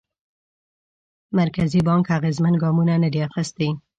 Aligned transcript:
مرکزي 1.37 1.79
بانک 1.87 2.05
اغېزمن 2.17 2.55
ګامونه 2.63 2.93
ندي 3.03 3.19
اخیستي. 3.27 3.69